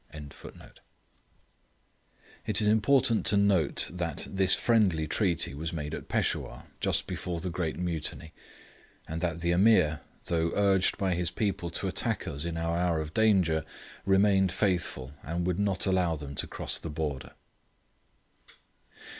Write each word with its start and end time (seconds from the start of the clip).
]It 2.47 2.59
is 2.59 2.65
important 2.67 3.23
to 3.27 3.37
note 3.37 3.87
that 3.93 4.25
this 4.27 4.55
friendly 4.55 5.07
treaty 5.07 5.53
was 5.53 5.71
made 5.71 5.93
at 5.93 6.07
Peshawur, 6.09 6.63
just 6.79 7.05
before 7.05 7.39
the 7.39 7.51
great 7.51 7.77
Mutiny, 7.77 8.33
and 9.07 9.21
that 9.21 9.41
the 9.41 9.51
Ameer, 9.51 9.99
though 10.25 10.53
urged 10.55 10.97
by 10.97 11.13
his 11.13 11.29
people 11.29 11.69
to 11.69 11.87
attack 11.87 12.27
us 12.27 12.45
in 12.45 12.57
our 12.57 12.75
hour 12.79 12.99
of 12.99 13.13
danger, 13.13 13.63
remained 14.03 14.51
faithful, 14.51 15.13
and 15.21 15.45
would 15.45 15.59
not 15.59 15.85
allow 15.85 16.15
them 16.15 16.33
to 16.33 16.47
cross 16.47 16.79
the 16.79 16.89
border. 16.89 17.33